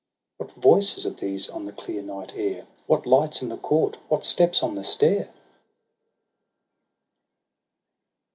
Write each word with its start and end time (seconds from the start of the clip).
What 0.37 0.53
voices 0.53 1.05
are 1.05 1.11
these 1.11 1.47
on 1.47 1.65
the 1.65 1.71
clear 1.71 2.01
night 2.01 2.33
air.? 2.35 2.65
What 2.87 3.05
lights 3.05 3.43
in 3.43 3.49
the 3.49 3.57
court— 3.57 3.97
what 4.09 4.25
steps 4.25 4.63
on 4.63 4.73
the 4.73 4.83
stair? 4.83 5.31